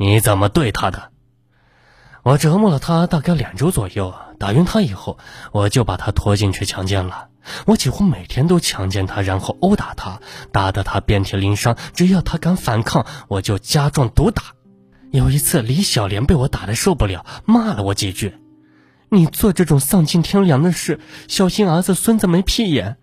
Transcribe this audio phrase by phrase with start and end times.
[0.00, 1.10] 你怎么对他的？
[2.22, 5.18] 我折磨了他大概两周左右，打晕他以后，
[5.50, 7.26] 我就把他拖进去强奸了。
[7.66, 10.20] 我几乎每天都强奸他，然后殴打他，
[10.52, 11.76] 打得他遍体鳞伤。
[11.94, 14.42] 只要他敢反抗，我就加重毒打。
[15.10, 18.36] 有一次，李小莲被我打得受不了，骂了我几句
[19.10, 22.98] ：“你做这种丧尽天良的事，小心儿子孙子没屁眼。”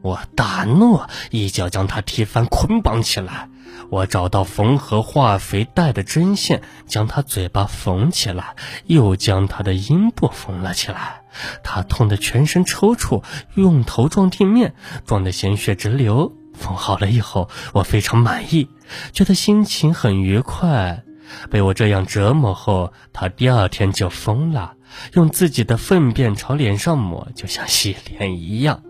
[0.00, 3.49] 我大怒，一脚将他踢翻，捆绑起来。
[3.88, 8.54] 我找到缝合化肥带的针线，将他嘴巴缝起来，
[8.86, 11.22] 又将他的阴部缝了起来。
[11.62, 13.22] 他痛得全身抽搐，
[13.54, 14.74] 用头撞地面，
[15.06, 16.32] 撞得鲜血直流。
[16.54, 18.68] 缝好了以后，我非常满意，
[19.12, 21.02] 觉得心情很愉快。
[21.48, 24.74] 被我这样折磨后，他第二天就疯了，
[25.14, 28.82] 用自己的粪便朝脸上抹，就像洗脸一样。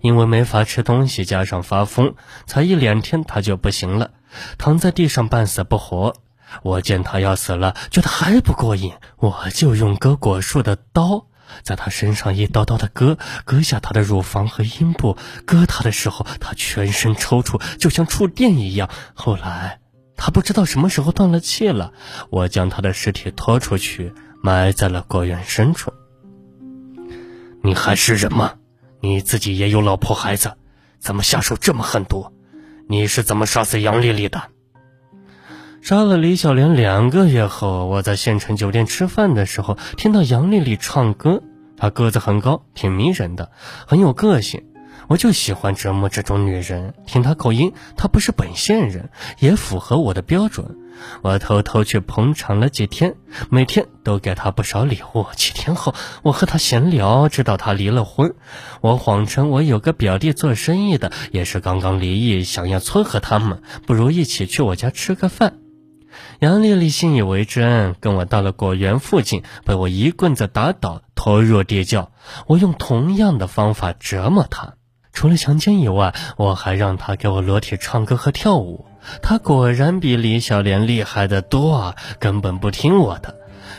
[0.00, 2.14] 因为没法吃东西，加上发疯，
[2.46, 4.10] 才一两天他就不行了，
[4.58, 6.14] 躺在地上半死不活。
[6.62, 11.26] 我见他要死了，觉得还不过瘾，我就用割果树的刀
[11.62, 15.16] 在他身上一刀刀的割，割下他的乳房和阴部。
[15.44, 18.88] 割他的时候，他全身抽搐，就像触电一样。
[19.14, 19.80] 后来
[20.16, 21.92] 他不知道什么时候断了气了，
[22.30, 25.92] 我将他的尸体拖出去，埋在了果园深处。
[27.62, 28.54] 你还是人吗？
[29.00, 30.54] 你自己也有老婆孩子，
[30.98, 32.32] 怎么下手这么狠毒？
[32.88, 34.42] 你是怎么杀死杨丽丽的？
[35.80, 41.42] 杀了李小莲两个月后，我在县城酒店吃饭的时候，听到杨丽丽唱歌。
[41.76, 43.52] 她个子很高，挺迷人的，
[43.86, 44.64] 很有个性。
[45.08, 46.94] 我就喜欢折磨这种女人。
[47.06, 50.76] 听她口音，她不是本县人，也符合我的标准。
[51.22, 53.14] 我偷偷去捧场了几天，
[53.50, 55.26] 每天都给她不少礼物。
[55.36, 58.34] 几天后，我和她闲聊，知道她离了婚。
[58.80, 65.58] 我谎称我有个表弟做生意的，也是刚刚离异，想要撮合他们，不如一起去我家吃个饭。
[66.40, 72.10] 杨丽丽信以为真，跟我到了果园附近，被我一棍子打倒，拖入地窖。
[72.48, 74.74] 我用同样的方法折磨她。
[75.18, 78.86] 除了强奸以外，我还让她给我裸体唱歌和跳舞。
[79.20, 83.34] 她果然比李小莲厉害的多啊，根本不听我的。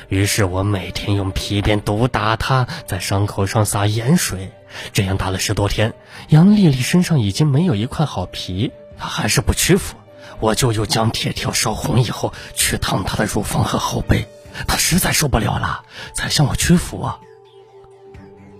[0.09, 4.51] 于是我每天用皮鞭毒打她，在伤口上撒盐水，
[4.91, 5.93] 这样打了十多天，
[6.27, 9.95] 杨丽丽身上已经没有一块好皮，她还是不屈服。
[10.41, 14.27] 我就又将铁条烧红以后，去烫她的乳房和后背，
[14.67, 17.01] 她实在受不了了，才向我屈服。
[17.01, 17.19] 啊。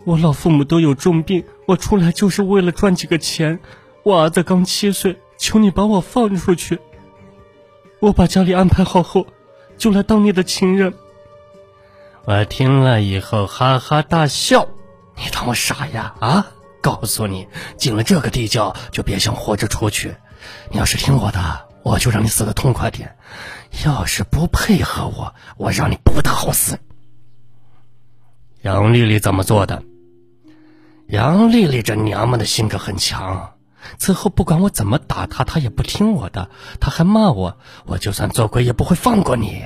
[0.06, 3.59] 我老父母都有重病，我出来就是为了赚几个钱。
[4.02, 6.80] 我儿子刚七岁，求你把我放出去。
[8.00, 9.28] 我把家里安排好后，
[9.78, 10.96] 就来当你的情人。
[12.25, 14.68] 我听了以后哈哈大笑，
[15.16, 16.16] 你当我傻呀？
[16.19, 16.47] 啊！
[16.81, 17.47] 告诉你，
[17.78, 20.16] 进了这个地窖就别想活着出去。
[20.72, 23.09] 你要是听我的，我就让你死的痛快点；
[23.86, 26.80] 要是不配合我，我让你不得好死。
[28.63, 29.84] 杨丽丽怎么做的？
[31.09, 33.53] 杨丽丽这娘们的性格很强，
[33.97, 39.64] 此后不管我怎么打她，她也不听我的，她还骂我，我就算做鬼也不会放过你。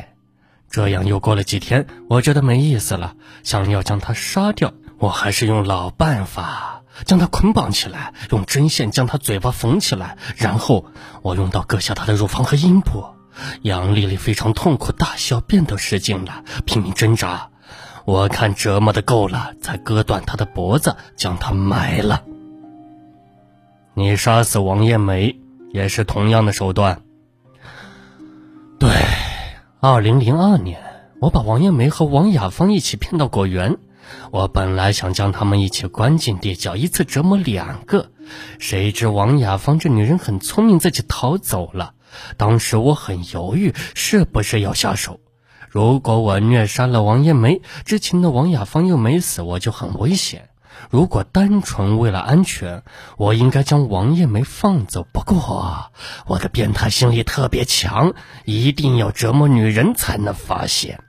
[0.70, 10.86] 这样又过了几天，我觉得没意思了，想要将她杀掉，我还是用老办法，将她捆绑起来，用针线将她嘴巴缝起来，然后
[11.24, 13.04] 我用刀割下她的乳房和阴部。
[13.64, 17.50] 杨丽丽非常痛苦，大小便都失禁了，拼命挣扎。
[18.06, 22.24] 我看折磨的够了，才割断他的脖子，将他埋了。
[23.94, 25.40] 你杀死王艳梅
[25.72, 27.02] 也是同样的手段。
[28.80, 28.90] 对，
[29.80, 30.82] 二零零二年，
[31.22, 33.78] 我把王艳梅和王雅芳一起骗到果园。
[34.32, 38.12] 我本来想将他们一起关进地窖，一次折磨两个。
[38.60, 41.94] 谁知王雅芳这女人很聪明，自己逃走了。
[42.36, 45.22] 当时我很犹豫，是不是要下手。
[45.74, 50.50] 如果我虐杀了王艳梅，知情的王雅芳又没死，我就很危险。
[50.92, 52.84] 如果单纯为了安全，
[53.18, 55.08] 我应该将王艳梅放走。
[55.12, 55.92] 不过，
[56.28, 58.14] 我的变态心理特别强，
[58.46, 61.00] 一定要折磨女人才能发现。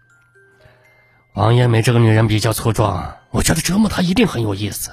[1.34, 4.92] 王艳梅这个女人比较粗壮，我觉得折磨她一定很有意思。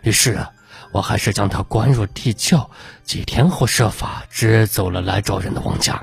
[0.00, 0.46] 于是，
[0.90, 2.70] 我还是将她关入地窖。
[3.04, 6.02] 几天后，设法支走了来找人的王家。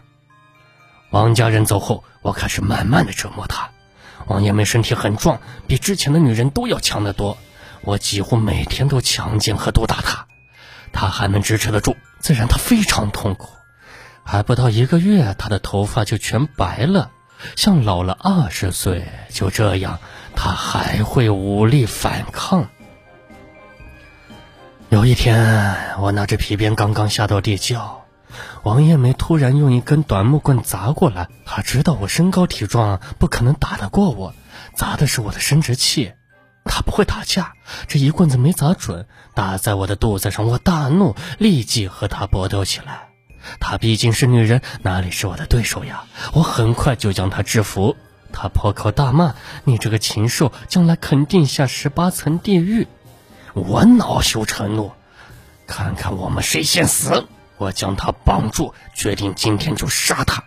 [1.12, 3.70] 王家人走后，我开始慢慢的折磨她。
[4.28, 7.38] 王艳梅身体很壮，比之前的女人都要强得多。
[7.82, 10.28] 我几乎每天都强奸和毒打她，
[10.94, 13.50] 她还能支持得住，自然她非常痛苦。
[14.24, 17.10] 还不到一个月，她的头发就全白了，
[17.56, 19.08] 像老了二十岁。
[19.30, 19.98] 就这样，
[20.36, 22.70] 她还会无力反抗。
[24.90, 27.99] 有一天，我拿着皮鞭刚刚下到地窖。
[28.64, 34.34] 王艳梅突然用一根短木棍砸过来，她知道我身高体壮，不可能打得过我，
[34.76, 36.14] 砸的是我的生殖器。
[36.66, 37.54] 她不会打架，
[37.88, 40.46] 这一棍子没砸准，打在我的肚子上。
[40.46, 43.08] 我大怒，立即和她搏斗起来。
[43.60, 46.04] 她毕竟是女人，哪里是我的对手呀？
[46.34, 47.96] 我很快就将她制服。
[48.32, 49.34] 她破口大骂
[49.64, 52.88] ：“你这个禽兽，将来肯定下十八层地狱！”
[53.56, 54.92] 我恼羞成怒，
[55.66, 57.26] 看看我们谁先死！
[57.60, 60.44] 我将他绑住，决定今天就杀他。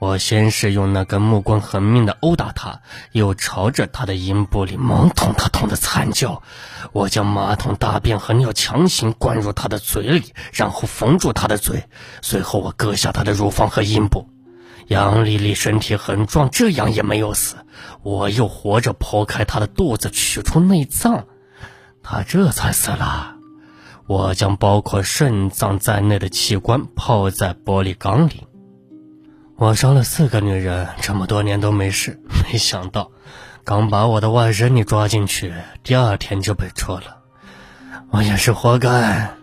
[0.00, 2.80] 我先是用那根木棍狠命的殴打他，
[3.12, 6.42] 又朝着他的阴部里猛捅，他痛得惨叫。
[6.92, 11.84] 我将马桶大便和尿强行灌入他的嘴里，然后缝住他的嘴。
[12.20, 14.28] 随后我割下他的乳房和阴部。
[14.88, 17.56] 杨丽丽身体很壮，这样也没有死。
[18.02, 21.24] 我又活着剖开她的肚子，取出内脏，
[22.02, 23.33] 她这才死了。
[24.06, 28.46] 我将包括肾脏在内的器官泡在玻璃缸里。
[29.56, 32.20] 我杀了四个女人，这么多年都没事。
[32.44, 33.10] 没想到，
[33.64, 37.18] 刚把我的外甥女抓进去，第二天就被捉了。
[38.10, 39.34] 我也是活该。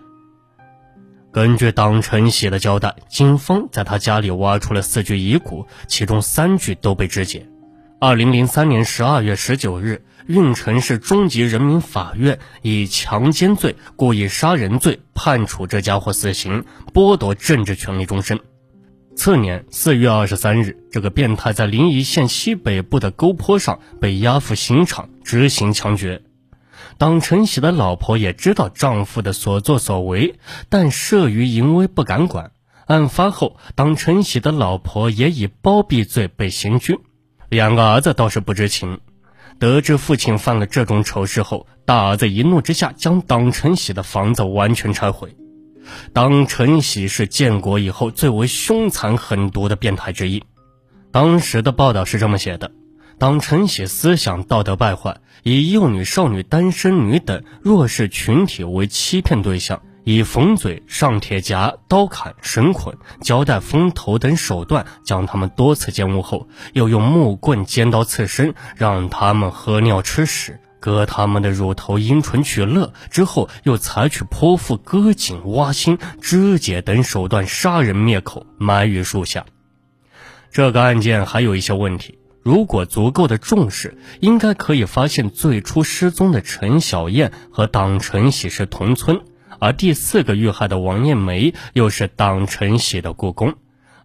[1.32, 7.48] 根据党晨喜的交代，警方在他家里挖出了四具遗骨，其中三具都被肢解。
[8.00, 18.40] 二零零三年十二月十九日，运城市中级人民法院以强奸罪、故意杀人罪判处这家伙死刑，剥夺政治权利终身。
[19.16, 26.22] 次年四月二十三日，这个变态在临沂县西北部的沟坡上被押赴刑场执行枪决。
[26.98, 30.40] 党晨喜的老婆也知道丈夫的所作所为，
[30.70, 32.52] 但慑于淫威不敢管。
[32.88, 37.00] 案发后，党晨喜的老婆也以包庇罪被刑拘，
[37.50, 39.00] 两个儿子倒是不知情。
[39.62, 45.38] 得知父亲犯了这种丑事后，大儿子一怒之下将党晨喜的房子完全拆毁。
[46.14, 50.44] 党晨喜是建国以后最为凶残狠毒的变态之一。
[51.12, 52.72] 当时的报道是这么写的：
[53.20, 70.60] 党晨喜思想道德败坏，以幼女、少女、单身女等弱势群体为欺骗对象，以缝嘴、上铁夹、刀砍、绳捆、胶带封头等手段将他们多次奸污后，又用木棍、尖刀刺身，让他们喝尿吃屎。
[70.80, 79.46] 割他们的乳头、阴唇取乐之后，又采取剖腹、割颈、挖心、肢解等手段杀人灭口，埋于树下。
[80.52, 89.22] 这个案件还有一些问题，如果足够的重视，应该可以发现最初失踪的陈小燕和党晨喜是同村，
[89.60, 93.56] 而第四个遇害的王艳梅又是党晨喜的故宫，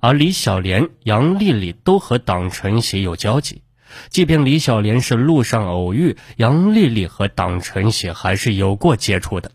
[0.00, 3.62] 而李小莲、杨丽丽都和党晨喜有交集。
[4.10, 9.52] 即便李小莲是路上偶遇杨丽丽和党晨喜，还是有过接触的。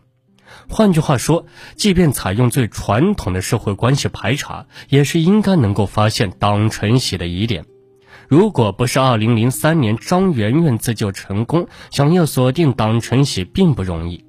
[0.70, 1.46] 换句话说，
[1.76, 7.66] 即便采用最传统的社会关系排查，也是应该能够发现党晨喜的疑点。
[8.30, 14.24] 如果不是2003年张媛媛自救成功，想要锁定党晨喜并不容易。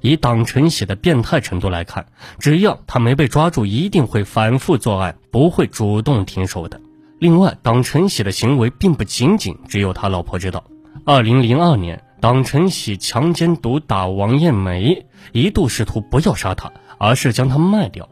[0.00, 2.06] 以党晨喜的变态程度来看，
[2.38, 6.80] 只要他没被抓住，一定会反复作案，不会主动停手的。
[7.18, 10.64] 另外，党晨喜的行为并不仅仅只有他老婆知道。
[11.04, 18.08] 二零零二年，党晨喜强奸毒打王艳梅，一度试图不要杀她，而是将她卖掉。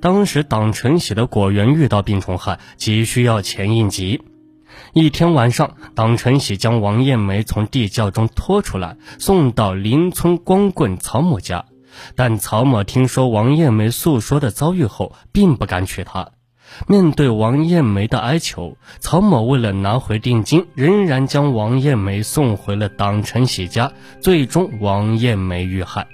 [0.00, 4.22] 当时，党晨喜的果园遇到病虫害，急需要钱应急。
[4.92, 11.64] 一天晚上，党晨喜将王艳梅从地窖中拖出来，送到邻村光棍曹某家。
[12.16, 16.30] 但曹某听说王艳梅诉说的遭遇后，并不敢娶她。
[16.86, 26.06] 面对王艳梅的哀求，曹某为了拿回定金，仍然将王艳梅送回了党晨喜家，最终王艳梅遇害。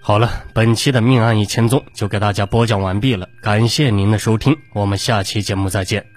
[0.00, 6.11] 好了，本期的命案一千宗就给大家播讲完毕了，感谢您的收听，我们下期节目再见。